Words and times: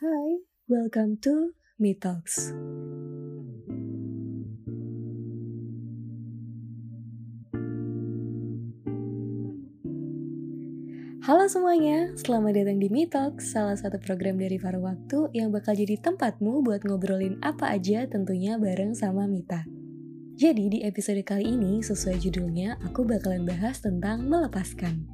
Hai, 0.00 0.40
welcome 0.64 1.20
to 1.20 1.52
Me 1.76 1.92
Talks. 1.92 2.56
Halo 11.20 11.44
semuanya, 11.52 12.16
selamat 12.16 12.52
datang 12.56 12.80
di 12.80 12.88
Me 12.88 13.04
Talks, 13.12 13.52
salah 13.52 13.76
satu 13.76 14.00
program 14.00 14.40
dari 14.40 14.56
Paru 14.56 14.80
Waktu 14.80 15.36
yang 15.36 15.52
bakal 15.52 15.76
jadi 15.76 16.00
tempatmu 16.00 16.64
buat 16.64 16.80
ngobrolin 16.88 17.36
apa 17.44 17.68
aja 17.68 18.08
tentunya 18.08 18.56
bareng 18.56 18.96
sama 18.96 19.28
Mita. 19.28 19.68
Jadi 20.40 20.64
di 20.72 20.78
episode 20.80 21.20
kali 21.28 21.44
ini, 21.44 21.84
sesuai 21.84 22.24
judulnya, 22.24 22.80
aku 22.88 23.04
bakalan 23.04 23.44
bahas 23.44 23.84
tentang 23.84 24.24
melepaskan. 24.24 25.04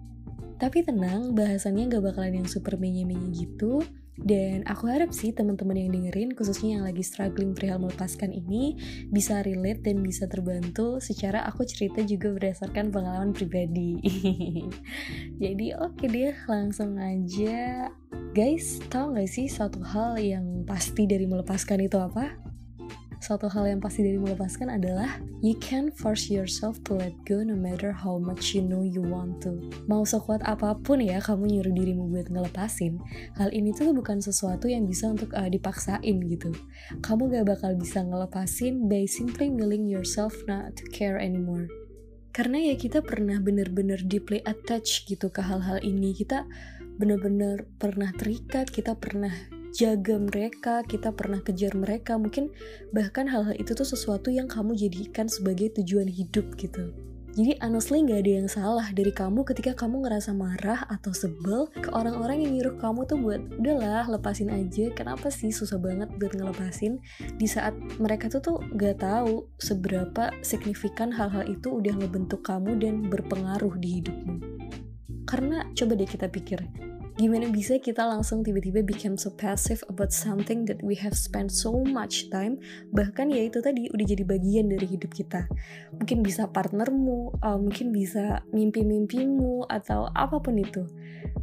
Tapi 0.63 0.87
tenang, 0.87 1.35
bahasannya 1.35 1.91
gak 1.91 2.07
bakalan 2.07 2.39
yang 2.39 2.47
super 2.47 2.79
menye-menye 2.79 3.35
gitu. 3.35 3.83
Dan 4.17 4.65
aku 4.65 4.89
harap 4.89 5.13
sih 5.13 5.37
teman-teman 5.37 5.77
yang 5.77 5.91
dengerin, 5.93 6.33
khususnya 6.33 6.81
yang 6.81 6.85
lagi 6.89 7.05
struggling 7.05 7.53
perihal 7.53 7.77
melepaskan 7.77 8.33
ini, 8.33 8.77
bisa 9.13 9.45
relate 9.45 9.85
dan 9.85 10.01
bisa 10.01 10.25
terbantu 10.25 10.99
secara 11.05 11.45
aku 11.45 11.69
cerita 11.69 12.01
juga 12.01 12.33
berdasarkan 12.33 12.89
pengalaman 12.89 13.37
pribadi. 13.37 14.01
Jadi 15.43 15.77
oke 15.77 16.01
okay 16.01 16.09
deh, 16.09 16.37
langsung 16.49 16.97
aja. 16.97 17.93
Guys, 18.33 18.81
tau 18.89 19.13
gak 19.13 19.29
sih 19.29 19.49
satu 19.49 19.81
hal 19.85 20.17
yang 20.21 20.65
pasti 20.65 21.05
dari 21.05 21.29
melepaskan 21.29 21.85
itu 21.85 22.01
apa? 22.01 22.56
Satu 23.27 23.51
hal 23.51 23.67
yang 23.67 23.83
pasti 23.83 24.07
dari 24.07 24.23
melepaskan 24.23 24.71
adalah 24.71 25.19
you 25.43 25.59
can 25.59 25.91
force 25.91 26.31
yourself 26.31 26.79
to 26.87 26.95
let 26.95 27.11
go 27.27 27.43
no 27.43 27.59
matter 27.59 27.91
how 27.91 28.23
much 28.23 28.55
you 28.55 28.63
know 28.63 28.87
you 28.87 29.03
want 29.03 29.43
to. 29.43 29.59
Mau 29.91 30.07
sekuat 30.07 30.47
apa 30.47 30.79
pun 30.79 31.03
ya 31.03 31.19
kamu 31.19 31.59
nyuruh 31.59 31.75
dirimu 31.75 32.07
buat 32.07 32.31
ngelepasin, 32.31 33.03
hal 33.35 33.51
ini 33.51 33.75
tuh 33.75 33.91
bukan 33.91 34.23
sesuatu 34.23 34.71
yang 34.71 34.87
bisa 34.87 35.11
untuk 35.11 35.35
uh, 35.35 35.51
dipaksain 35.51 36.23
gitu. 36.23 36.55
Kamu 37.03 37.27
gak 37.35 37.51
bakal 37.51 37.75
bisa 37.75 38.07
ngelepasin 38.07 38.87
by 38.87 39.11
simply 39.11 39.51
willing 39.51 39.91
yourself 39.91 40.31
not 40.47 40.79
to 40.79 40.87
care 40.95 41.19
anymore 41.19 41.67
karena 42.37 42.61
ya 42.69 42.77
kita 42.77 43.01
pernah 43.01 43.41
bener-bener 43.41 43.97
deeply 44.05 44.45
attached 44.45 45.09
gitu 45.09 45.33
ke 45.33 45.41
hal-hal 45.41 45.81
ini 45.81 46.13
kita 46.13 46.45
bener-bener 47.01 47.65
pernah 47.81 48.13
terikat 48.13 48.69
kita 48.69 48.93
pernah 48.93 49.33
jaga 49.77 50.17
mereka, 50.17 50.81
kita 50.89 51.13
pernah 51.13 51.45
kejar 51.45 51.77
mereka, 51.77 52.17
mungkin 52.17 52.49
bahkan 52.97 53.29
hal-hal 53.29 53.53
itu 53.61 53.77
tuh 53.77 53.85
sesuatu 53.85 54.33
yang 54.33 54.49
kamu 54.49 54.73
jadikan 54.73 55.29
sebagai 55.29 55.77
tujuan 55.77 56.09
hidup 56.09 56.57
gitu. 56.57 56.97
Jadi 57.37 57.53
honestly 57.61 58.01
gak 58.01 58.25
ada 58.25 58.33
yang 58.41 58.49
salah 58.49 58.89
dari 58.97 59.13
kamu 59.13 59.45
ketika 59.45 59.77
kamu 59.77 60.09
ngerasa 60.09 60.33
marah 60.33 60.89
atau 60.89 61.13
sebel 61.13 61.69
ke 61.69 61.93
orang-orang 61.93 62.41
yang 62.41 62.57
nyuruh 62.57 62.81
kamu 62.81 63.05
tuh 63.05 63.21
buat 63.21 63.45
udahlah 63.61 64.09
lepasin 64.09 64.49
aja. 64.49 64.89
Kenapa 64.97 65.29
sih 65.29 65.53
susah 65.53 65.77
banget 65.77 66.09
buat 66.17 66.33
ngelepasin 66.33 66.97
di 67.37 67.45
saat 67.45 67.77
mereka 68.01 68.33
tuh 68.33 68.41
tuh 68.41 68.57
gak 68.81 69.05
tahu 69.05 69.53
seberapa 69.61 70.33
signifikan 70.41 71.13
hal-hal 71.13 71.45
itu 71.45 71.77
udah 71.77 71.93
ngebentuk 72.01 72.41
kamu 72.41 72.81
dan 72.81 73.05
berpengaruh 73.05 73.77
di 73.77 74.01
hidupmu. 74.01 74.35
Karena 75.29 75.69
coba 75.77 75.93
deh 75.93 76.09
kita 76.09 76.33
pikir, 76.33 76.65
gimana 77.17 77.49
bisa 77.49 77.81
kita 77.81 78.05
langsung 78.05 78.45
tiba-tiba 78.45 78.85
become 78.85 79.17
so 79.17 79.33
passive 79.33 79.81
about 79.89 80.13
something 80.13 80.69
that 80.69 80.77
we 80.85 80.93
have 80.93 81.17
spent 81.17 81.49
so 81.49 81.73
much 81.81 82.29
time? 82.29 82.61
Bahkan 82.93 83.33
ya 83.33 83.49
itu 83.49 83.65
tadi 83.65 83.89
udah 83.89 84.05
jadi 84.05 84.25
bagian 84.25 84.69
dari 84.69 84.85
hidup 84.85 85.17
kita. 85.17 85.49
Mungkin 85.97 86.21
bisa 86.21 86.53
partnermu 86.53 87.41
uh, 87.41 87.57
mungkin 87.57 87.91
bisa 87.91 88.45
mimpi-mimpimu 88.53 89.65
atau 89.65 90.13
apa 90.13 90.37
pun 90.45 90.61
itu. 90.61 90.85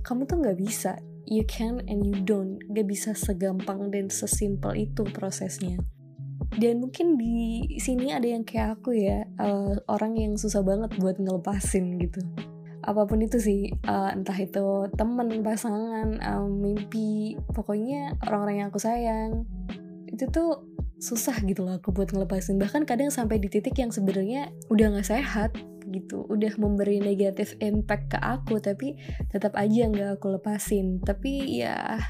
Kamu 0.05 0.29
tuh 0.29 0.45
nggak 0.45 0.57
bisa. 0.61 1.01
You 1.25 1.41
can 1.49 1.81
and 1.89 2.05
you 2.05 2.21
don't. 2.21 2.61
Gak 2.75 2.85
bisa 2.85 3.15
segampang 3.17 3.89
dan 3.89 4.11
sesimpel 4.13 4.75
itu 4.75 5.07
prosesnya. 5.07 5.81
Dan 6.53 6.85
mungkin 6.85 7.17
di 7.17 7.65
sini 7.81 8.13
ada 8.13 8.29
yang 8.29 8.45
kayak 8.45 8.77
aku 8.77 8.93
ya 8.93 9.25
uh, 9.41 9.73
orang 9.89 10.21
yang 10.21 10.37
susah 10.37 10.61
banget 10.61 10.93
buat 11.01 11.17
ngelepasin 11.17 11.97
gitu 11.97 12.21
apa 12.83 13.07
pun 13.07 13.23
itu 13.23 13.39
sih 13.39 13.71
uh, 13.87 14.11
entah 14.11 14.35
itu 14.35 14.91
temen 14.99 15.39
pasangan 15.39 16.19
um, 16.19 16.51
mimpi 16.59 17.39
pokoknya 17.55 18.19
orang-orang 18.27 18.55
yang 18.63 18.67
aku 18.69 18.83
sayang 18.83 19.47
itu 20.11 20.27
tuh 20.29 20.67
susah 21.03 21.35
gitu 21.43 21.67
loh 21.67 21.75
aku 21.83 21.91
buat 21.91 22.15
ngelepasin. 22.15 22.55
Bahkan 22.55 22.87
kadang 22.87 23.11
sampai 23.11 23.35
di 23.35 23.51
titik 23.51 23.75
yang 23.75 23.91
sebenarnya 23.91 24.55
udah 24.71 24.95
nggak 24.95 25.07
sehat 25.11 25.51
gitu. 25.93 26.25
Udah 26.25 26.57
memberi 26.57 26.97
negatif 26.97 27.53
impact 27.61 28.17
ke 28.17 28.19
aku 28.19 28.57
tapi 28.57 28.97
tetap 29.29 29.53
aja 29.53 29.85
nggak 29.85 30.17
aku 30.17 30.33
lepasin. 30.33 30.99
Tapi 31.05 31.61
ya 31.61 32.01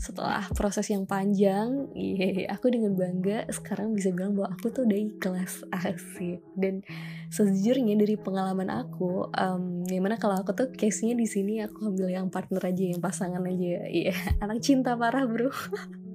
setelah 0.00 0.48
proses 0.56 0.88
yang 0.88 1.04
panjang 1.04 1.92
iya 1.92 2.48
aku 2.48 2.72
dengan 2.72 2.96
bangga 2.96 3.44
sekarang 3.52 3.92
bisa 3.92 4.08
bilang 4.10 4.32
bahwa 4.32 4.56
aku 4.56 4.72
tuh 4.72 4.88
udah 4.88 4.98
ikhlas 4.98 5.62
asik. 5.70 6.40
Dan 6.56 6.80
sejujurnya 7.28 8.00
dari 8.00 8.16
pengalaman 8.16 8.72
aku 8.72 9.28
um, 9.30 9.84
gimana 9.84 10.16
kalau 10.16 10.40
aku 10.40 10.56
tuh 10.56 10.68
case 10.72 11.04
nya 11.04 11.12
di 11.12 11.28
sini 11.28 11.60
aku 11.60 11.92
ambil 11.92 12.08
yang 12.08 12.32
partner 12.32 12.64
aja 12.64 12.84
yang 12.88 13.04
pasangan 13.04 13.44
aja. 13.44 13.84
Iya 13.86 14.16
anak 14.40 14.64
cinta 14.64 14.96
parah 14.96 15.28
bro 15.28 15.52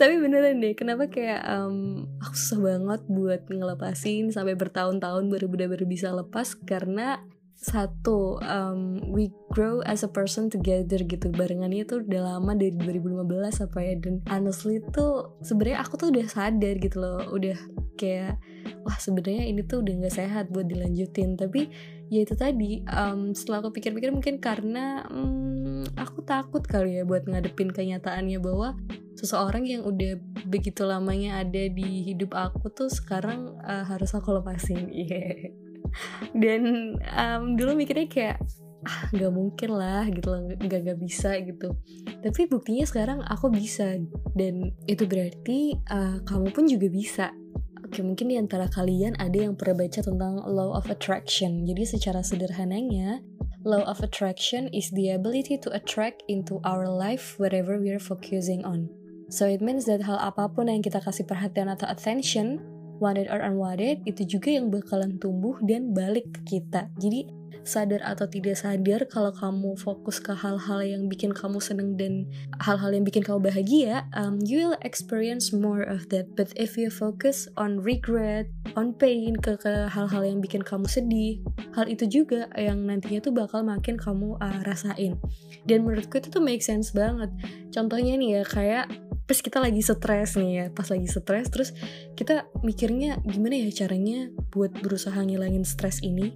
tapi 0.00 0.20
beneran 0.20 0.60
deh 0.60 0.74
kenapa 0.74 1.10
kayak 1.10 1.42
um, 1.46 2.06
aku 2.22 2.34
susah 2.34 2.60
banget 2.60 3.00
buat 3.08 3.42
ngelepasin 3.48 4.32
sampai 4.32 4.54
bertahun-tahun 4.56 5.28
baru 5.28 5.46
benar-benar 5.50 5.86
bisa 5.88 6.12
lepas 6.12 6.54
karena 6.64 7.20
satu 7.60 8.40
um, 8.40 9.12
we 9.12 9.28
grow 9.52 9.84
as 9.84 10.00
a 10.00 10.08
person 10.08 10.48
together 10.48 11.04
gitu. 11.04 11.28
Barengannya 11.28 11.84
tuh 11.84 12.00
udah 12.00 12.40
lama 12.40 12.56
dari 12.56 12.72
2015 12.72 13.68
apa 13.68 13.78
ya 13.84 13.94
dan 14.00 14.24
honestly 14.32 14.80
tuh 14.96 15.36
sebenarnya 15.44 15.84
aku 15.84 16.00
tuh 16.00 16.08
udah 16.08 16.24
sadar 16.24 16.74
gitu 16.80 16.96
loh 16.96 17.20
udah 17.28 17.60
kayak 18.00 18.40
wah 18.80 18.96
sebenarnya 18.96 19.44
ini 19.44 19.60
tuh 19.68 19.84
udah 19.84 19.92
nggak 19.92 20.16
sehat 20.16 20.48
buat 20.48 20.72
dilanjutin. 20.72 21.36
Tapi 21.36 21.68
ya 22.08 22.24
itu 22.24 22.32
tadi 22.32 22.80
um, 22.88 23.36
setelah 23.36 23.60
aku 23.60 23.76
pikir-pikir 23.76 24.08
mungkin 24.08 24.40
karena 24.40 25.04
um, 25.12 25.69
aku 25.96 26.24
takut 26.24 26.62
kali 26.64 27.00
ya 27.00 27.04
buat 27.06 27.26
ngadepin 27.28 27.70
kenyataannya 27.70 28.38
bahwa 28.40 28.76
seseorang 29.18 29.68
yang 29.68 29.82
udah 29.84 30.16
begitu 30.48 30.86
lamanya 30.88 31.44
ada 31.44 31.68
di 31.68 32.04
hidup 32.06 32.32
aku 32.32 32.72
tuh 32.72 32.88
sekarang 32.88 33.52
uh, 33.60 33.84
harus 33.84 34.16
aku 34.16 34.36
lepasin 34.40 34.88
yeah. 34.96 35.52
dan 36.32 36.94
um, 37.14 37.54
dulu 37.58 37.76
mikirnya 37.76 38.08
kayak 38.08 38.38
ah 38.80 39.12
nggak 39.12 39.28
mungkin 39.28 39.76
lah 39.76 40.08
gitu 40.08 40.32
loh 40.32 40.40
nggak 40.56 40.80
nggak 40.88 41.00
bisa 41.04 41.36
gitu 41.44 41.76
tapi 42.24 42.48
buktinya 42.48 42.88
sekarang 42.88 43.20
aku 43.28 43.52
bisa 43.52 44.00
dan 44.32 44.72
itu 44.88 45.04
berarti 45.04 45.76
uh, 45.92 46.24
kamu 46.24 46.48
pun 46.48 46.64
juga 46.64 46.88
bisa 46.88 47.28
Oke, 47.90 48.06
mungkin 48.06 48.30
di 48.30 48.38
antara 48.38 48.70
kalian 48.70 49.18
ada 49.18 49.34
yang 49.34 49.58
pernah 49.58 49.82
baca 49.82 49.98
tentang 49.98 50.38
law 50.46 50.78
of 50.78 50.86
attraction. 50.94 51.66
Jadi 51.66 51.82
secara 51.82 52.22
sederhananya, 52.22 53.18
law 53.64 53.84
of 53.84 54.00
attraction 54.00 54.68
is 54.72 54.90
the 54.92 55.12
ability 55.12 55.58
to 55.60 55.68
attract 55.72 56.24
into 56.28 56.60
our 56.64 56.88
life 56.88 57.36
whatever 57.36 57.76
we 57.76 57.90
are 57.92 58.00
focusing 58.00 58.64
on. 58.64 58.88
So 59.30 59.46
it 59.46 59.62
means 59.62 59.86
that 59.86 60.02
hal 60.02 60.18
apa 60.18 60.50
pun 60.50 60.66
yang 60.66 60.82
kita 60.82 60.98
kasih 61.04 61.28
perhatian 61.28 61.70
atau 61.70 61.86
attention, 61.86 62.58
wanted 62.98 63.30
or 63.30 63.38
unwanted, 63.38 64.02
itu 64.08 64.26
juga 64.26 64.58
yang 64.58 64.72
bakalan 64.72 65.20
tumbuh 65.22 65.54
dan 65.62 65.94
balik 65.94 66.26
ke 66.34 66.58
kita. 66.58 66.90
Jadi 66.98 67.39
sadar 67.62 68.00
atau 68.04 68.26
tidak 68.26 68.56
sadar 68.58 69.04
kalau 69.06 69.30
kamu 69.30 69.76
fokus 69.76 70.18
ke 70.18 70.32
hal-hal 70.32 70.80
yang 70.82 71.06
bikin 71.06 71.30
kamu 71.30 71.60
seneng 71.60 71.94
dan 71.94 72.26
hal-hal 72.60 72.90
yang 72.92 73.04
bikin 73.04 73.24
kamu 73.24 73.40
bahagia, 73.50 74.06
um, 74.16 74.40
you 74.44 74.64
will 74.64 74.78
experience 74.82 75.52
more 75.52 75.84
of 75.84 76.08
that. 76.08 76.28
But 76.34 76.52
if 76.56 76.74
you 76.74 76.88
focus 76.88 77.46
on 77.60 77.80
regret, 77.80 78.48
on 78.74 78.96
pain, 78.96 79.36
ke 79.38 79.56
hal-hal 79.64 80.22
yang 80.24 80.40
bikin 80.40 80.64
kamu 80.64 80.86
sedih, 80.88 81.40
hal 81.76 81.86
itu 81.88 82.08
juga 82.08 82.48
yang 82.56 82.84
nantinya 82.84 83.20
tuh 83.20 83.34
bakal 83.34 83.64
makin 83.64 84.00
kamu 84.00 84.36
uh, 84.40 84.60
rasain. 84.64 85.20
Dan 85.68 85.84
menurutku 85.84 86.18
itu 86.18 86.32
tuh 86.32 86.42
make 86.42 86.64
sense 86.64 86.92
banget. 86.92 87.28
Contohnya 87.70 88.16
nih 88.16 88.40
ya 88.40 88.42
kayak 88.44 88.86
pas 89.30 89.38
kita 89.38 89.62
lagi 89.62 89.78
stres 89.78 90.34
nih 90.34 90.50
ya 90.50 90.66
pas 90.74 90.90
lagi 90.90 91.06
stres 91.06 91.46
terus 91.54 91.70
kita 92.18 92.50
mikirnya 92.66 93.22
gimana 93.22 93.62
ya 93.62 93.70
caranya 93.70 94.26
buat 94.50 94.74
berusaha 94.82 95.22
ngilangin 95.22 95.62
stres 95.62 96.02
ini 96.02 96.34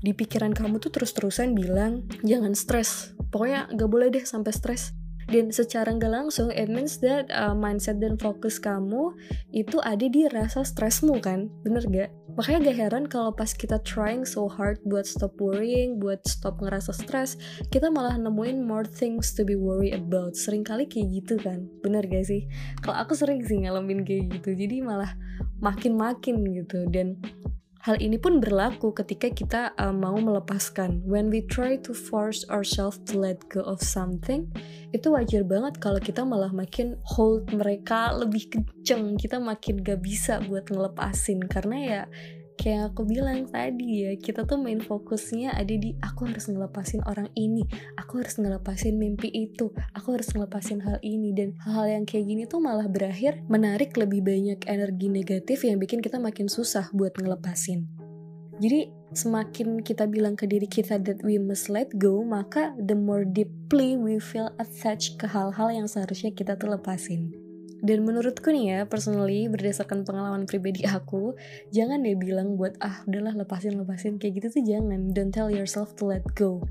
di 0.00 0.12
pikiran 0.12 0.52
kamu 0.52 0.80
tuh 0.80 0.92
terus-terusan 0.92 1.56
bilang 1.56 2.04
jangan 2.24 2.52
stres. 2.52 3.16
Pokoknya 3.32 3.68
gak 3.72 3.90
boleh 3.90 4.08
deh 4.12 4.24
sampai 4.24 4.52
stres. 4.52 4.92
Dan 5.26 5.50
secara 5.50 5.90
nggak 5.90 6.12
langsung 6.12 6.54
it 6.54 6.70
means 6.70 7.02
that 7.02 7.26
uh, 7.34 7.50
mindset 7.50 7.98
dan 7.98 8.14
fokus 8.14 8.62
kamu 8.62 9.10
itu 9.50 9.82
ada 9.82 10.06
di 10.06 10.30
rasa 10.30 10.62
stresmu 10.62 11.18
kan? 11.18 11.50
Bener 11.66 11.82
gak 11.82 12.10
makanya 12.36 12.70
gak 12.70 12.78
heran 12.78 13.04
kalau 13.08 13.32
pas 13.32 13.50
kita 13.50 13.80
trying 13.82 14.22
so 14.22 14.46
hard 14.46 14.76
buat 14.84 15.08
stop 15.08 15.32
worrying 15.40 15.96
buat 15.96 16.20
stop 16.28 16.60
ngerasa 16.60 16.92
stres 16.92 17.40
kita 17.72 17.88
malah 17.88 18.12
nemuin 18.20 18.60
more 18.60 18.84
things 18.84 19.32
to 19.34 19.42
be 19.42 19.58
worry 19.58 19.90
about. 19.90 20.38
Sering 20.38 20.62
kali 20.62 20.86
kayak 20.86 21.10
gitu 21.10 21.34
kan? 21.42 21.66
Bener 21.82 22.06
gak 22.06 22.30
sih? 22.30 22.46
Kalau 22.86 22.94
aku 22.94 23.18
sering 23.18 23.42
sih 23.42 23.66
ngalamin 23.66 24.06
kayak 24.06 24.30
gitu. 24.38 24.54
Jadi 24.54 24.78
malah 24.78 25.10
makin-makin 25.58 26.38
gitu. 26.54 26.86
Dan 26.86 27.18
Hal 27.86 28.02
ini 28.02 28.18
pun 28.18 28.42
berlaku 28.42 28.90
ketika 28.90 29.30
kita 29.30 29.62
uh, 29.78 29.94
mau 29.94 30.18
melepaskan. 30.18 31.06
When 31.06 31.30
we 31.30 31.46
try 31.46 31.78
to 31.86 31.94
force 31.94 32.42
ourselves 32.50 32.98
to 33.06 33.14
let 33.14 33.46
go 33.46 33.62
of 33.62 33.78
something, 33.78 34.50
itu 34.90 35.06
wajar 35.14 35.46
banget 35.46 35.78
kalau 35.78 36.02
kita 36.02 36.26
malah 36.26 36.50
makin 36.50 36.98
hold 37.06 37.46
mereka 37.54 38.10
lebih 38.10 38.50
kenceng. 38.50 39.14
Kita 39.14 39.38
makin 39.38 39.86
gak 39.86 40.02
bisa 40.02 40.42
buat 40.50 40.66
ngelepasin 40.66 41.46
karena 41.46 41.76
ya 41.78 42.02
kayak 42.56 42.92
aku 42.92 43.06
bilang 43.06 43.46
tadi 43.46 44.08
ya 44.08 44.12
kita 44.18 44.48
tuh 44.48 44.58
main 44.58 44.82
fokusnya 44.82 45.54
ada 45.54 45.70
di 45.70 45.94
aku 46.02 46.26
harus 46.26 46.48
ngelepasin 46.50 47.04
orang 47.06 47.28
ini 47.36 47.62
aku 47.94 48.24
harus 48.24 48.40
ngelepasin 48.40 48.96
mimpi 48.96 49.30
itu 49.30 49.70
aku 49.94 50.16
harus 50.16 50.32
ngelepasin 50.32 50.82
hal 50.82 50.98
ini. 51.04 51.30
Dan 51.36 51.54
hal-hal 51.62 52.00
yang 52.00 52.04
kayak 52.08 52.26
gini 52.26 52.42
tuh 52.48 52.58
malah 52.58 52.88
berakhir 52.88 53.44
menarik 53.46 53.94
lebih 53.94 54.24
banyak 54.24 54.64
energi 54.66 55.06
negatif 55.12 55.62
yang 55.62 55.76
bikin 55.76 56.00
kita 56.00 56.16
makin 56.16 56.48
susah 56.48 56.88
buat 56.96 57.12
ngelepasin. 57.20 57.86
Jadi 58.56 58.88
semakin 59.12 59.84
kita 59.84 60.08
bilang 60.08 60.34
ke 60.34 60.48
diri 60.48 60.66
kita 60.66 60.98
that 60.98 61.20
we 61.22 61.38
must 61.38 61.70
let 61.70 61.86
go 62.00 62.24
maka 62.26 62.74
the 62.80 62.96
more 62.96 63.22
deeply 63.22 63.94
we 63.94 64.18
feel 64.18 64.50
attached 64.58 65.20
ke 65.20 65.28
hal-hal 65.30 65.70
yang 65.70 65.86
seharusnya 65.86 66.34
kita 66.34 66.58
tuh 66.58 66.74
lepasin 66.74 67.45
dan 67.84 68.08
menurutku 68.08 68.48
nih 68.48 68.64
ya, 68.72 68.80
personally 68.88 69.50
berdasarkan 69.52 70.06
pengalaman 70.06 70.48
pribadi 70.48 70.88
aku, 70.88 71.36
jangan 71.74 72.00
deh 72.00 72.16
bilang 72.16 72.56
buat 72.56 72.76
ah 72.80 73.04
udahlah 73.04 73.36
lepasin 73.36 73.76
lepasin 73.76 74.16
kayak 74.16 74.40
gitu 74.40 74.60
tuh 74.60 74.64
jangan. 74.64 75.12
Don't 75.12 75.32
tell 75.34 75.52
yourself 75.52 75.92
to 76.00 76.08
let 76.08 76.24
go. 76.32 76.64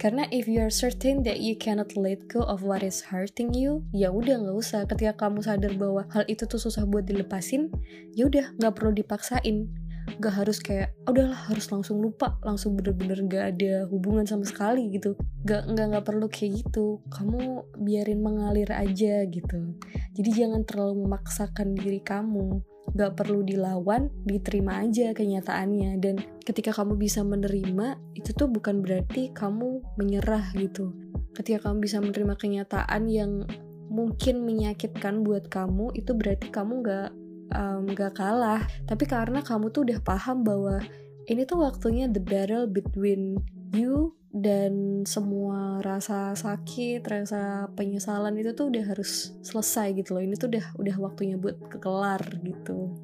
Karena 0.00 0.24
if 0.32 0.48
you 0.48 0.60
are 0.64 0.72
certain 0.72 1.24
that 1.28 1.44
you 1.44 1.56
cannot 1.56 1.92
let 1.96 2.24
go 2.28 2.44
of 2.44 2.64
what 2.64 2.80
is 2.80 3.04
hurting 3.04 3.52
you, 3.52 3.84
ya 3.92 4.08
udah 4.12 4.40
nggak 4.40 4.56
usah. 4.56 4.84
Ketika 4.88 5.16
kamu 5.28 5.44
sadar 5.44 5.76
bahwa 5.76 6.08
hal 6.12 6.24
itu 6.28 6.44
tuh 6.48 6.60
susah 6.60 6.88
buat 6.88 7.04
dilepasin, 7.04 7.68
ya 8.16 8.28
udah 8.28 8.56
nggak 8.56 8.72
perlu 8.76 8.96
dipaksain 8.96 9.68
gak 10.18 10.34
harus 10.42 10.58
kayak 10.58 10.96
oh, 11.06 11.12
udahlah 11.14 11.36
harus 11.46 11.70
langsung 11.70 12.02
lupa 12.02 12.40
langsung 12.42 12.74
bener-bener 12.74 13.22
gak 13.30 13.44
ada 13.56 13.86
hubungan 13.86 14.26
sama 14.26 14.42
sekali 14.42 14.90
gitu. 14.90 15.14
Gak 15.46 15.70
nggak 15.70 15.86
nggak 15.94 16.06
perlu 16.06 16.26
kayak 16.26 16.66
gitu. 16.66 16.98
Kamu 17.12 17.70
biarin 17.78 18.20
mengalir 18.24 18.70
aja 18.72 19.22
gitu. 19.28 19.78
Jadi 20.16 20.30
jangan 20.34 20.66
terlalu 20.66 21.06
memaksakan 21.06 21.78
diri 21.78 22.02
kamu. 22.02 22.64
Gak 22.96 23.14
perlu 23.14 23.46
dilawan 23.46 24.10
diterima 24.26 24.82
aja 24.82 25.14
kenyataannya. 25.14 26.02
Dan 26.02 26.18
ketika 26.42 26.74
kamu 26.74 26.98
bisa 26.98 27.22
menerima 27.22 28.00
itu 28.18 28.34
tuh 28.34 28.50
bukan 28.50 28.82
berarti 28.82 29.30
kamu 29.30 29.84
menyerah 30.00 30.50
gitu. 30.58 30.90
Ketika 31.36 31.70
kamu 31.70 31.86
bisa 31.86 32.02
menerima 32.02 32.34
kenyataan 32.34 33.06
yang 33.06 33.46
mungkin 33.90 34.46
menyakitkan 34.46 35.26
buat 35.26 35.50
kamu 35.50 35.90
itu 35.98 36.14
berarti 36.14 36.46
kamu 36.54 36.86
gak 36.86 37.10
um, 37.54 37.86
gak 37.90 38.18
kalah 38.18 38.64
tapi 38.86 39.04
karena 39.06 39.42
kamu 39.42 39.70
tuh 39.70 39.86
udah 39.86 40.00
paham 40.02 40.42
bahwa 40.42 40.82
ini 41.30 41.46
tuh 41.46 41.62
waktunya 41.62 42.10
the 42.10 42.18
battle 42.18 42.66
between 42.66 43.38
you 43.70 44.18
dan 44.30 45.02
semua 45.06 45.82
rasa 45.82 46.38
sakit, 46.38 47.02
rasa 47.02 47.66
penyesalan 47.74 48.34
itu 48.38 48.54
tuh 48.54 48.70
udah 48.70 48.94
harus 48.94 49.34
selesai 49.42 49.90
gitu 49.98 50.14
loh. 50.14 50.22
Ini 50.22 50.38
tuh 50.38 50.54
udah 50.54 50.66
udah 50.78 50.96
waktunya 51.02 51.34
buat 51.34 51.58
kekelar 51.66 52.22
gitu. 52.46 52.94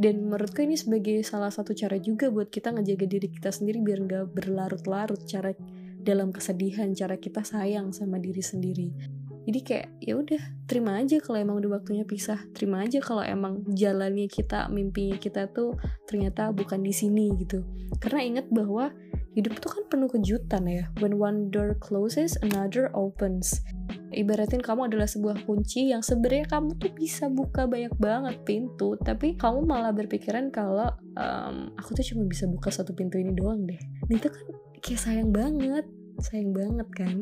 Dan 0.00 0.24
menurutku 0.28 0.64
ini 0.64 0.80
sebagai 0.80 1.20
salah 1.20 1.52
satu 1.52 1.76
cara 1.76 2.00
juga 2.00 2.32
buat 2.32 2.48
kita 2.48 2.72
ngejaga 2.72 3.04
diri 3.04 3.28
kita 3.28 3.52
sendiri 3.52 3.84
biar 3.84 4.00
nggak 4.08 4.24
berlarut-larut 4.32 5.20
cara 5.28 5.52
dalam 6.00 6.32
kesedihan, 6.32 6.88
cara 6.96 7.20
kita 7.20 7.44
sayang 7.44 7.92
sama 7.92 8.16
diri 8.16 8.40
sendiri 8.40 9.19
jadi 9.48 9.60
kayak 9.64 9.86
ya 10.04 10.14
udah 10.20 10.42
terima 10.68 11.00
aja 11.00 11.16
kalau 11.18 11.40
emang 11.40 11.56
udah 11.64 11.80
waktunya 11.80 12.04
pisah. 12.04 12.44
Terima 12.52 12.84
aja 12.84 13.00
kalau 13.00 13.24
emang 13.24 13.64
jalannya 13.72 14.28
kita 14.28 14.68
mimpinya 14.68 15.16
kita 15.16 15.48
tuh 15.48 15.80
ternyata 16.04 16.52
bukan 16.52 16.84
di 16.84 16.92
sini 16.92 17.32
gitu. 17.40 17.64
Karena 17.96 18.20
ingat 18.20 18.46
bahwa 18.52 18.92
hidup 19.32 19.56
tuh 19.62 19.72
kan 19.72 19.84
penuh 19.88 20.12
kejutan 20.12 20.68
ya. 20.68 20.84
When 21.00 21.16
one 21.16 21.48
door 21.48 21.72
closes 21.80 22.36
another 22.44 22.92
opens. 22.92 23.64
Ibaratin 24.10 24.60
kamu 24.60 24.90
adalah 24.90 25.06
sebuah 25.06 25.46
kunci 25.46 25.94
yang 25.94 26.02
sebenarnya 26.02 26.50
kamu 26.50 26.76
tuh 26.76 26.90
bisa 26.92 27.30
buka 27.30 27.70
banyak 27.70 27.94
banget 27.94 28.42
pintu 28.42 28.98
tapi 28.98 29.38
kamu 29.38 29.62
malah 29.62 29.94
berpikiran 29.94 30.50
kalau 30.50 30.90
um, 31.14 31.70
aku 31.78 31.94
tuh 31.94 32.02
cuma 32.02 32.26
bisa 32.26 32.50
buka 32.50 32.74
satu 32.74 32.90
pintu 32.92 33.16
ini 33.22 33.32
doang 33.32 33.64
deh. 33.64 33.78
Nah, 33.78 34.14
itu 34.14 34.28
kan 34.28 34.46
kayak 34.82 35.00
sayang 35.00 35.30
banget. 35.30 35.86
Sayang 36.20 36.52
banget 36.52 36.88
kan 36.92 37.16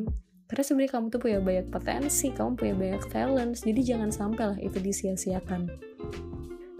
karena 0.49 0.63
sebenarnya 0.65 0.93
kamu 0.97 1.05
tuh 1.13 1.21
punya 1.21 1.39
banyak 1.39 1.67
potensi 1.69 2.27
kamu 2.33 2.51
punya 2.57 2.73
banyak 2.75 3.03
talent 3.13 3.53
jadi 3.61 3.81
jangan 3.95 4.09
sampai 4.09 4.43
lah 4.49 4.59
itu 4.59 4.81
disia-siakan. 4.81 5.69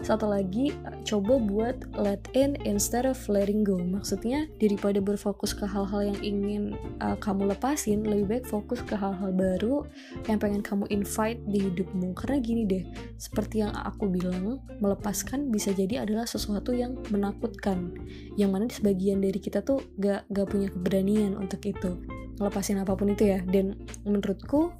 Satu 0.00 0.32
lagi 0.32 0.72
coba 1.04 1.36
buat 1.36 1.76
let 1.92 2.24
in 2.32 2.56
instead 2.64 3.04
of 3.04 3.20
letting 3.28 3.60
go. 3.60 3.76
Maksudnya 3.76 4.48
daripada 4.56 4.96
berfokus 4.96 5.52
ke 5.52 5.68
hal-hal 5.68 6.08
yang 6.08 6.18
ingin 6.24 6.62
uh, 7.04 7.20
kamu 7.20 7.52
lepasin 7.52 8.08
lebih 8.08 8.24
baik 8.26 8.44
fokus 8.48 8.80
ke 8.80 8.96
hal-hal 8.96 9.28
baru 9.28 9.84
yang 10.24 10.40
pengen 10.40 10.64
kamu 10.64 10.88
invite 10.88 11.44
di 11.44 11.68
hidupmu. 11.68 12.16
Karena 12.16 12.36
gini 12.40 12.64
deh 12.64 12.84
seperti 13.20 13.60
yang 13.60 13.76
aku 13.76 14.08
bilang 14.08 14.64
melepaskan 14.80 15.52
bisa 15.52 15.76
jadi 15.76 16.08
adalah 16.08 16.24
sesuatu 16.24 16.72
yang 16.72 16.96
menakutkan. 17.12 17.92
Yang 18.40 18.50
mana 18.50 18.64
di 18.72 18.74
sebagian 18.80 19.20
dari 19.20 19.36
kita 19.36 19.60
tuh 19.60 19.84
gak, 20.00 20.24
gak 20.32 20.48
punya 20.48 20.72
keberanian 20.72 21.36
untuk 21.36 21.60
itu 21.68 22.19
ngelepasin 22.40 22.80
apa 22.80 22.96
pun 22.96 23.12
itu 23.12 23.28
ya. 23.36 23.44
Dan 23.44 23.76
menurutku 24.08 24.72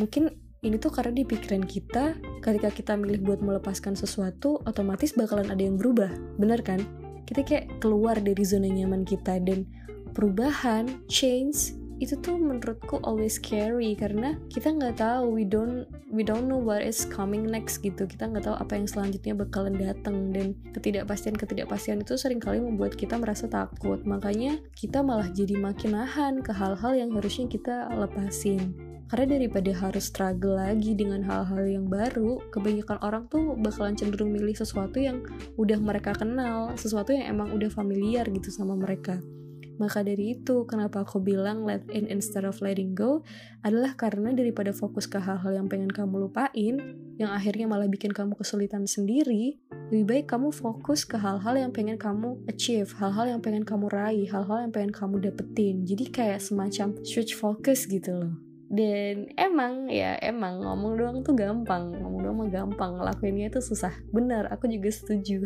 mungkin 0.00 0.32
ini 0.62 0.78
tuh 0.78 0.94
karena 0.94 1.12
di 1.12 1.24
pikiran 1.26 1.66
kita 1.66 2.16
ketika 2.40 2.70
kita 2.72 2.92
milih 2.96 3.20
buat 3.20 3.40
melepaskan 3.44 3.98
sesuatu 3.98 4.62
otomatis 4.64 5.12
bakalan 5.12 5.52
ada 5.52 5.60
yang 5.60 5.76
berubah. 5.76 6.08
Bener 6.40 6.64
kan? 6.64 6.80
Kita 7.28 7.44
kayak 7.44 7.78
keluar 7.84 8.16
dari 8.18 8.42
zona 8.42 8.66
nyaman 8.66 9.04
kita 9.04 9.38
dan 9.42 9.68
perubahan 10.16 10.88
change 11.10 11.76
itu 12.02 12.18
tuh 12.18 12.34
menurutku 12.34 12.98
always 13.06 13.38
scary 13.38 13.94
karena 13.94 14.34
kita 14.50 14.74
nggak 14.74 14.98
tahu 14.98 15.30
we 15.30 15.46
don't 15.46 15.86
we 16.10 16.26
don't 16.26 16.50
know 16.50 16.58
what 16.58 16.82
is 16.82 17.06
coming 17.06 17.46
next 17.46 17.78
gitu. 17.78 18.10
Kita 18.10 18.26
nggak 18.26 18.50
tahu 18.50 18.58
apa 18.58 18.74
yang 18.74 18.90
selanjutnya 18.90 19.38
bakalan 19.38 19.78
datang 19.78 20.34
dan 20.34 20.58
ketidakpastian 20.74 21.38
ketidakpastian 21.38 22.02
itu 22.02 22.18
sering 22.18 22.42
kali 22.42 22.58
membuat 22.58 22.98
kita 22.98 23.14
merasa 23.14 23.46
takut. 23.46 24.02
Makanya 24.02 24.58
kita 24.74 24.98
malah 24.98 25.30
jadi 25.30 25.54
makin 25.54 25.94
nahan 25.94 26.42
ke 26.42 26.50
hal-hal 26.50 26.98
yang 26.98 27.14
harusnya 27.14 27.46
kita 27.46 27.86
lepasin. 27.94 28.74
Karena 29.06 29.38
daripada 29.38 29.70
harus 29.76 30.08
struggle 30.08 30.56
lagi 30.56 30.96
dengan 30.96 31.20
hal-hal 31.22 31.68
yang 31.68 31.86
baru 31.86 32.42
kebanyakan 32.50 32.98
orang 33.04 33.28
tuh 33.28 33.54
bakalan 33.60 33.94
cenderung 33.94 34.32
milih 34.32 34.56
sesuatu 34.56 34.98
yang 34.98 35.22
udah 35.60 35.78
mereka 35.78 36.16
kenal 36.16 36.72
sesuatu 36.74 37.12
yang 37.14 37.36
emang 37.36 37.52
udah 37.52 37.68
familiar 37.68 38.24
gitu 38.24 38.48
sama 38.48 38.72
mereka 38.72 39.20
maka 39.80 40.04
dari 40.04 40.36
itu, 40.36 40.68
kenapa 40.68 41.02
aku 41.02 41.20
bilang 41.22 41.64
let 41.64 41.84
in 41.88 42.04
instead 42.08 42.44
of 42.44 42.60
letting 42.60 42.92
go 42.92 43.24
adalah 43.64 43.96
karena 43.96 44.30
daripada 44.36 44.70
fokus 44.70 45.08
ke 45.08 45.16
hal-hal 45.16 45.56
yang 45.56 45.66
pengen 45.72 45.88
kamu 45.88 46.28
lupain, 46.28 46.76
yang 47.16 47.30
akhirnya 47.32 47.64
malah 47.68 47.88
bikin 47.88 48.12
kamu 48.12 48.36
kesulitan 48.36 48.84
sendiri, 48.84 49.58
lebih 49.90 50.04
baik 50.04 50.26
kamu 50.28 50.52
fokus 50.52 51.08
ke 51.08 51.16
hal-hal 51.16 51.56
yang 51.56 51.72
pengen 51.72 51.96
kamu 51.96 52.36
achieve, 52.46 52.92
hal-hal 53.00 53.32
yang 53.36 53.40
pengen 53.40 53.64
kamu 53.64 53.88
raih, 53.88 54.28
hal-hal 54.28 54.68
yang 54.68 54.72
pengen 54.72 54.92
kamu 54.92 55.32
dapetin. 55.32 55.88
Jadi 55.88 56.04
kayak 56.12 56.44
semacam 56.44 57.00
switch 57.02 57.34
focus 57.34 57.88
gitu 57.88 58.12
loh 58.12 58.51
dan 58.72 59.28
emang 59.36 59.92
ya 59.92 60.16
emang 60.24 60.64
ngomong 60.64 60.96
doang 60.96 61.16
tuh 61.20 61.36
gampang 61.36 61.92
ngomong 61.92 62.20
doang 62.24 62.36
mah 62.40 62.48
gampang 62.48 62.96
ngelakuinnya 62.96 63.52
itu 63.52 63.60
susah. 63.60 63.92
Benar 64.08 64.48
aku 64.48 64.64
juga 64.72 64.88
setuju. 64.88 65.44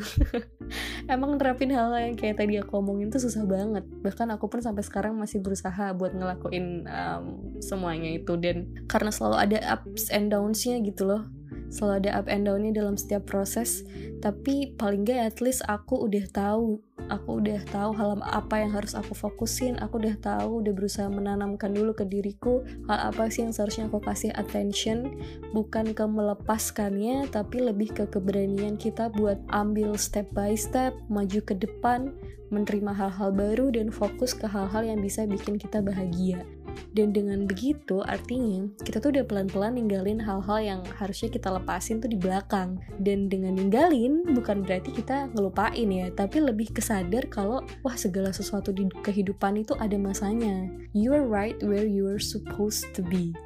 Emang 1.12 1.34
terapin 1.34 1.74
hal, 1.74 1.90
yang 1.98 2.14
kayak 2.14 2.38
tadi 2.38 2.58
aku 2.62 2.78
ngomongin 2.78 3.10
tuh 3.10 3.18
susah 3.18 3.42
banget. 3.42 3.82
Bahkan 4.02 4.30
aku 4.30 4.46
pun 4.46 4.62
sampai 4.62 4.86
sekarang 4.86 5.18
masih 5.18 5.42
berusaha 5.42 5.90
buat 5.98 6.14
ngelakuin 6.14 6.86
um, 6.86 7.22
semuanya 7.58 8.14
itu. 8.14 8.38
Dan 8.38 8.70
karena 8.86 9.10
selalu 9.10 9.36
ada 9.42 9.58
ups 9.74 10.06
and 10.14 10.30
downs-nya 10.30 10.78
gitu 10.86 11.10
loh. 11.10 11.26
Selalu 11.66 12.06
ada 12.06 12.10
up 12.22 12.26
and 12.30 12.46
down-nya 12.46 12.70
dalam 12.70 12.94
setiap 12.94 13.26
proses. 13.26 13.82
Tapi 14.22 14.78
paling 14.78 15.02
gak 15.02 15.34
at 15.34 15.38
least 15.42 15.66
aku 15.66 16.06
udah 16.06 16.24
tahu 16.30 16.78
aku 17.08 17.42
udah 17.42 17.60
tahu 17.70 17.90
hal 17.94 18.18
apa 18.22 18.62
yang 18.62 18.74
harus 18.74 18.94
aku 18.94 19.12
fokusin 19.14 19.78
aku 19.78 20.02
udah 20.02 20.16
tahu 20.18 20.64
udah 20.64 20.72
berusaha 20.74 21.06
menanamkan 21.06 21.72
dulu 21.72 21.94
ke 21.94 22.04
diriku 22.08 22.66
hal 22.90 23.12
apa 23.12 23.30
sih 23.30 23.46
yang 23.46 23.54
seharusnya 23.54 23.86
aku 23.86 24.02
kasih 24.02 24.32
attention. 24.34 25.18
Bukan 25.54 25.92
ke 25.94 26.04
melepaskannya 26.04 27.30
tapi 27.30 27.62
lebih 27.62 27.94
ke 27.94 28.04
keberanian 28.10 28.76
kita 28.76 29.10
buat 29.14 29.38
ambil 29.50 29.94
step 29.96 30.28
by 30.34 30.54
step 30.58 30.94
maju 31.06 31.40
ke 31.42 31.54
depan 31.56 32.12
menerima 32.50 32.94
hal-hal 32.94 33.34
baru 33.34 33.74
dan 33.74 33.90
fokus 33.90 34.30
ke 34.30 34.46
hal-hal 34.46 34.86
yang 34.86 35.02
bisa 35.02 35.26
bikin 35.26 35.58
kita 35.58 35.82
bahagia 35.82 36.46
dan 36.92 37.12
dengan 37.12 37.44
begitu 37.44 38.00
artinya 38.04 38.68
kita 38.82 39.02
tuh 39.02 39.12
udah 39.12 39.24
pelan-pelan 39.28 39.76
ninggalin 39.76 40.20
hal-hal 40.20 40.58
yang 40.60 40.80
harusnya 40.96 41.28
kita 41.28 41.52
lepasin 41.52 42.00
tuh 42.00 42.10
di 42.10 42.18
belakang. 42.18 42.80
Dan 43.00 43.28
dengan 43.28 43.56
ninggalin 43.56 44.24
bukan 44.32 44.64
berarti 44.64 44.92
kita 44.92 45.30
ngelupain 45.36 45.88
ya, 45.88 46.08
tapi 46.14 46.40
lebih 46.40 46.72
kesadar 46.72 47.28
kalau 47.28 47.60
wah 47.84 47.96
segala 47.96 48.32
sesuatu 48.32 48.72
di 48.72 48.88
kehidupan 49.02 49.60
itu 49.60 49.76
ada 49.76 49.96
masanya. 50.00 50.68
You 50.96 51.12
are 51.12 51.26
right 51.26 51.58
where 51.64 51.86
you 51.86 52.08
are 52.08 52.22
supposed 52.22 52.92
to 52.96 53.04
be. 53.04 53.36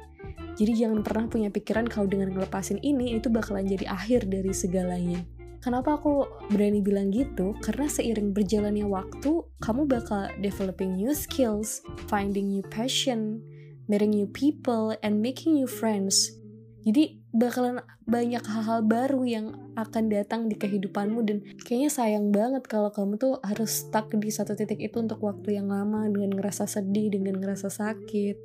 Jadi 0.59 0.77
jangan 0.77 1.01
pernah 1.01 1.25
punya 1.31 1.49
pikiran 1.49 1.87
kalau 1.87 2.05
dengan 2.05 2.35
ngelepasin 2.35 2.77
ini 2.83 3.17
itu 3.17 3.31
bakalan 3.31 3.65
jadi 3.65 3.87
akhir 3.89 4.27
dari 4.27 4.51
segalanya. 4.51 5.23
Kenapa 5.61 5.93
aku 6.01 6.25
berani 6.49 6.81
bilang 6.81 7.13
gitu? 7.13 7.53
Karena 7.61 7.85
seiring 7.85 8.33
berjalannya 8.33 8.89
waktu, 8.89 9.45
kamu 9.61 9.85
bakal 9.85 10.25
developing 10.41 10.97
new 10.97 11.13
skills, 11.13 11.85
finding 12.09 12.49
new 12.49 12.65
passion, 12.73 13.37
meeting 13.85 14.09
new 14.09 14.25
people, 14.33 14.97
and 15.05 15.21
making 15.21 15.53
new 15.53 15.69
friends. 15.69 16.33
Jadi 16.81 17.21
bakalan 17.29 17.85
banyak 18.09 18.41
hal-hal 18.41 18.81
baru 18.81 19.21
yang 19.21 19.45
akan 19.77 20.09
datang 20.09 20.49
di 20.49 20.57
kehidupanmu 20.57 21.21
dan 21.29 21.45
kayaknya 21.61 21.93
sayang 21.93 22.33
banget 22.33 22.65
kalau 22.65 22.89
kamu 22.89 23.21
tuh 23.21 23.37
harus 23.45 23.85
stuck 23.85 24.09
di 24.17 24.33
satu 24.33 24.57
titik 24.57 24.81
itu 24.81 24.97
untuk 24.97 25.21
waktu 25.21 25.61
yang 25.61 25.69
lama 25.69 26.09
dengan 26.09 26.41
ngerasa 26.41 26.65
sedih, 26.65 27.13
dengan 27.13 27.37
ngerasa 27.37 27.69
sakit. 27.69 28.35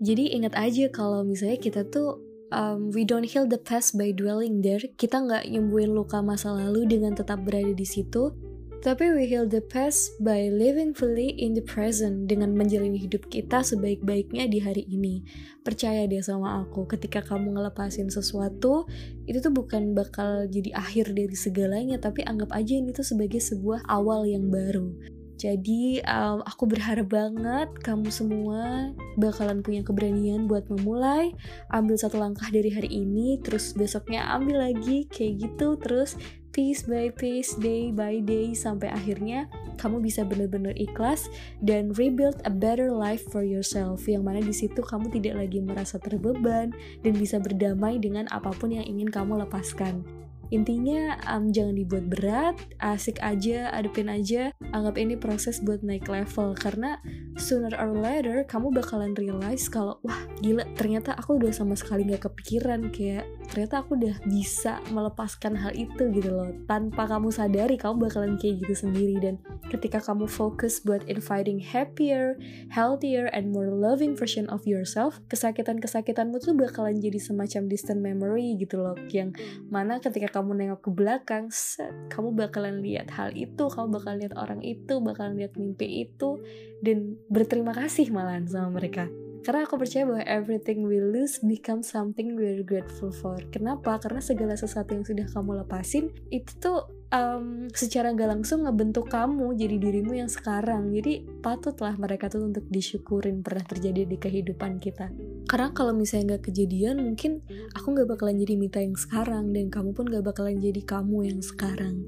Jadi 0.00 0.38
ingat 0.38 0.54
aja 0.54 0.86
kalau 0.88 1.26
misalnya 1.26 1.58
kita 1.58 1.82
tuh 1.90 2.29
um, 2.52 2.90
we 2.90 3.06
don't 3.06 3.26
heal 3.26 3.46
the 3.46 3.58
past 3.58 3.96
by 3.96 4.10
dwelling 4.14 4.62
there. 4.62 4.82
Kita 4.98 5.22
nggak 5.22 5.50
nyembuhin 5.50 5.94
luka 5.94 6.22
masa 6.22 6.54
lalu 6.54 6.86
dengan 6.86 7.14
tetap 7.14 7.42
berada 7.42 7.72
di 7.74 7.86
situ, 7.86 8.34
tapi 8.80 9.12
we 9.12 9.28
heal 9.28 9.44
the 9.44 9.60
past 9.60 10.16
by 10.24 10.48
living 10.48 10.96
fully 10.96 11.36
in 11.36 11.52
the 11.52 11.60
present 11.60 12.24
dengan 12.24 12.56
menjalani 12.56 12.96
hidup 12.96 13.28
kita 13.28 13.60
sebaik-baiknya 13.60 14.48
di 14.48 14.56
hari 14.56 14.88
ini. 14.88 15.20
Percaya 15.60 16.08
deh 16.08 16.24
sama 16.24 16.64
aku, 16.64 16.88
ketika 16.88 17.20
kamu 17.20 17.60
ngelepasin 17.60 18.08
sesuatu, 18.08 18.88
itu 19.28 19.36
tuh 19.44 19.52
bukan 19.52 19.92
bakal 19.92 20.48
jadi 20.48 20.72
akhir 20.72 21.12
dari 21.12 21.36
segalanya, 21.36 22.00
tapi 22.00 22.24
anggap 22.24 22.56
aja 22.56 22.72
ini 22.72 22.96
tuh 22.96 23.04
sebagai 23.04 23.44
sebuah 23.44 23.84
awal 23.84 24.24
yang 24.24 24.48
baru. 24.48 25.19
Jadi 25.40 26.04
um, 26.04 26.44
aku 26.44 26.68
berharap 26.68 27.08
banget 27.08 27.72
kamu 27.80 28.12
semua 28.12 28.92
bakalan 29.16 29.64
punya 29.64 29.80
keberanian 29.80 30.44
buat 30.44 30.68
memulai, 30.68 31.32
ambil 31.72 31.96
satu 31.96 32.20
langkah 32.20 32.52
dari 32.52 32.68
hari 32.68 32.92
ini, 32.92 33.40
terus 33.40 33.72
besoknya 33.72 34.28
ambil 34.36 34.68
lagi 34.68 35.08
kayak 35.08 35.48
gitu, 35.48 35.80
terus 35.80 36.20
piece 36.52 36.84
by 36.84 37.08
piece, 37.08 37.56
day 37.56 37.88
by 37.88 38.20
day 38.20 38.52
sampai 38.52 38.92
akhirnya 38.92 39.48
kamu 39.80 40.04
bisa 40.04 40.28
benar-benar 40.28 40.76
ikhlas 40.76 41.32
dan 41.64 41.96
rebuild 41.96 42.36
a 42.44 42.52
better 42.52 42.92
life 42.92 43.24
for 43.32 43.40
yourself. 43.40 44.04
Yang 44.04 44.22
mana 44.28 44.40
di 44.44 44.52
situ 44.52 44.84
kamu 44.84 45.08
tidak 45.08 45.40
lagi 45.40 45.64
merasa 45.64 45.96
terbeban 45.96 46.76
dan 47.00 47.12
bisa 47.16 47.40
berdamai 47.40 47.96
dengan 47.96 48.28
apa 48.28 48.52
pun 48.52 48.76
yang 48.76 48.84
ingin 48.84 49.08
kamu 49.08 49.40
lepaskan. 49.40 50.04
Intinya 50.50 51.14
um, 51.30 51.54
jangan 51.54 51.78
dibuat 51.78 52.10
berat, 52.10 52.58
asik 52.82 53.22
aja, 53.22 53.70
adepin 53.70 54.10
aja, 54.10 54.50
anggap 54.70 54.96
ini 54.98 55.14
proses 55.18 55.62
buat 55.62 55.82
naik 55.82 56.06
level. 56.06 56.54
Karena 56.58 56.98
sooner 57.38 57.72
or 57.78 57.94
later 57.94 58.42
kamu 58.46 58.74
bakalan 58.74 59.14
realize 59.16 59.66
kalau 59.70 59.98
wah 60.02 60.20
gila 60.42 60.66
ternyata 60.74 61.16
aku 61.16 61.38
udah 61.40 61.52
sama 61.54 61.74
sekali 61.74 62.06
gak 62.10 62.30
kepikiran. 62.30 62.90
Kayak 62.94 63.26
ternyata 63.50 63.82
aku 63.82 63.98
udah 63.98 64.16
bisa 64.26 64.78
melepaskan 64.94 65.58
hal 65.58 65.74
itu 65.74 66.10
gitu 66.14 66.30
loh. 66.30 66.50
Tanpa 66.70 67.10
kamu 67.10 67.34
sadari 67.34 67.74
kamu 67.74 68.10
bakalan 68.10 68.38
kayak 68.38 68.62
gitu 68.62 68.86
sendiri. 68.86 69.18
Dan 69.18 69.34
ketika 69.68 69.98
kamu 69.98 70.30
fokus 70.30 70.82
buat 70.82 71.02
inviting 71.10 71.58
happier, 71.58 72.38
healthier, 72.70 73.30
and 73.34 73.50
more 73.50 73.70
loving 73.70 74.14
version 74.14 74.46
of 74.50 74.62
yourself, 74.66 75.18
kesakitan-kesakitanmu 75.30 76.38
tuh 76.38 76.54
bakalan 76.54 76.98
jadi 76.98 77.18
semacam 77.18 77.66
distant 77.66 78.00
memory 78.00 78.54
gitu 78.58 78.78
loh. 78.78 78.96
Yang 79.10 79.38
mana 79.66 79.98
ketika 79.98 80.40
kamu 80.40 80.54
nengok 80.56 80.86
ke 80.86 80.90
belakang 80.94 81.50
set 81.50 81.90
kamu 82.10 82.34
bakalan 82.36 82.82
lihat 82.82 83.10
hal 83.14 83.34
itu. 83.34 83.66
Kamu 83.70 83.90
bakalan 83.90 84.18
lihat 84.26 84.34
orang 84.36 84.59
itu 84.62 85.00
bakalan 85.02 85.36
lihat 85.36 85.56
mimpi 85.56 86.08
itu 86.08 86.40
dan 86.80 87.18
berterima 87.28 87.76
kasih 87.76 88.08
malahan 88.12 88.48
sama 88.48 88.80
mereka 88.80 89.08
karena 89.40 89.64
aku 89.64 89.80
percaya 89.80 90.04
bahwa 90.04 90.20
everything 90.28 90.84
we 90.84 91.00
lose 91.00 91.40
become 91.40 91.80
something 91.80 92.36
we're 92.36 92.60
grateful 92.60 93.08
for. 93.08 93.40
Kenapa? 93.48 93.96
Karena 93.96 94.20
segala 94.20 94.52
sesuatu 94.52 94.92
yang 94.92 95.04
sudah 95.08 95.26
kamu 95.32 95.64
lepasin 95.64 96.12
itu 96.28 96.52
tuh 96.60 96.92
um, 97.08 97.64
secara 97.72 98.12
gak 98.12 98.36
langsung 98.36 98.68
ngebentuk 98.68 99.08
kamu 99.08 99.56
jadi 99.56 99.76
dirimu 99.80 100.12
yang 100.20 100.28
sekarang. 100.28 100.92
Jadi 100.92 101.24
patutlah 101.40 101.96
mereka 101.96 102.28
tuh 102.28 102.44
untuk 102.44 102.68
disyukurin 102.68 103.40
pernah 103.40 103.64
terjadi 103.64 104.04
di 104.04 104.16
kehidupan 104.20 104.76
kita. 104.76 105.08
Karena 105.48 105.72
kalau 105.72 105.96
misalnya 105.96 106.36
gak 106.36 106.52
kejadian, 106.52 107.00
mungkin 107.00 107.40
aku 107.72 107.96
gak 107.96 108.12
bakalan 108.12 108.36
jadi 108.36 108.54
Mita 108.60 108.84
yang 108.84 108.96
sekarang 109.00 109.56
dan 109.56 109.72
kamu 109.72 109.96
pun 109.96 110.04
gak 110.12 110.24
bakalan 110.24 110.60
jadi 110.60 110.84
kamu 110.84 111.32
yang 111.32 111.40
sekarang. 111.40 112.04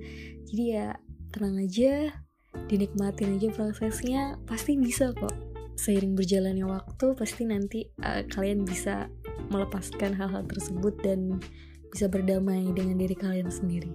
Jadi 0.53 0.65
ya 0.69 1.01
tenang 1.33 1.65
aja, 1.65 2.13
dinikmatin 2.67 3.37
aja 3.37 3.49
prosesnya, 3.53 4.37
pasti 4.49 4.77
bisa 4.77 5.13
kok 5.13 5.53
seiring 5.83 6.15
berjalannya 6.15 6.69
waktu 6.69 7.17
pasti 7.17 7.43
nanti 7.49 7.89
uh, 8.05 8.23
kalian 8.29 8.63
bisa 8.63 9.09
melepaskan 9.49 10.15
hal-hal 10.15 10.45
tersebut 10.47 10.95
dan 11.01 11.41
bisa 11.93 12.09
berdamai 12.09 12.65
dengan 12.73 12.97
diri 12.97 13.17
kalian 13.17 13.53
sendiri. 13.53 13.93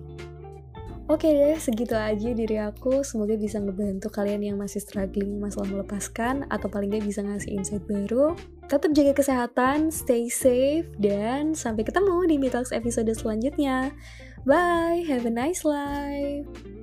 Oke 1.08 1.32
deh, 1.32 1.56
segitu 1.56 1.96
aja 1.96 2.36
diri 2.36 2.60
aku. 2.60 3.00
Semoga 3.00 3.40
bisa 3.40 3.64
ngebantu 3.64 4.12
kalian 4.12 4.44
yang 4.44 4.58
masih 4.60 4.84
struggling 4.84 5.40
masalah 5.40 5.72
melepaskan 5.72 6.44
atau 6.52 6.68
paling 6.68 6.92
gak 6.92 7.08
bisa 7.08 7.24
ngasih 7.24 7.56
insight 7.56 7.84
baru. 7.88 8.36
Tetap 8.68 8.92
jaga 8.92 9.16
kesehatan, 9.16 9.88
stay 9.88 10.28
safe, 10.28 10.92
dan 11.00 11.56
sampai 11.56 11.88
ketemu 11.88 12.28
di 12.28 12.36
Mitalks 12.36 12.76
episode 12.76 13.08
selanjutnya. 13.16 13.96
Bye, 14.44 15.08
have 15.08 15.24
a 15.24 15.32
nice 15.32 15.64
life. 15.64 16.77